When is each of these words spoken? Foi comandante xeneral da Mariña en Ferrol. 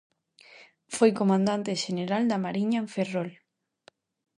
Foi 0.95 1.11
comandante 1.19 1.79
xeneral 1.83 2.23
da 2.27 2.41
Mariña 2.45 2.79
en 2.83 2.87
Ferrol. 2.93 3.29